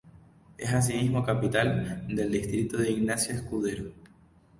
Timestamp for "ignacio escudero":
2.89-3.93